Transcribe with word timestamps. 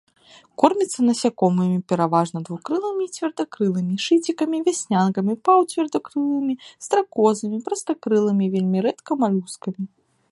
Корміцца 0.61 0.99
насякомымі, 1.09 1.75
пераважна 1.91 2.37
двухкрылымі 2.47 3.03
і 3.07 3.11
цвердакрылымі, 3.17 3.93
шыцікамі, 4.05 4.61
вяснянкамі, 4.69 5.33
паўцвердакрылымі, 5.49 6.53
стракозамі, 6.87 7.57
прастакрылымі, 7.69 8.45
вельмі 8.57 8.77
рэдка 8.87 9.11
малюскамі. 9.25 9.83